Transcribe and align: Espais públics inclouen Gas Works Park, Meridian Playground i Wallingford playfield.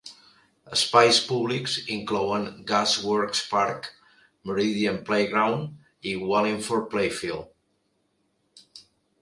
Espais 0.75 1.17
públics 1.31 1.75
inclouen 1.95 2.47
Gas 2.71 2.95
Works 3.09 3.43
Park, 3.51 3.89
Meridian 4.51 4.99
Playground 5.11 6.11
i 6.13 6.17
Wallingford 6.33 6.89
playfield. 6.95 8.77